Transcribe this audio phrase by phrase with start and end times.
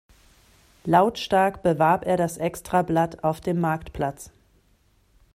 [0.83, 4.31] Lautstark bewarb er das Extrablatt auf dem Marktplatz.